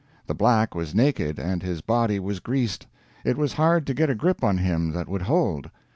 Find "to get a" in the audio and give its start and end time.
3.85-4.15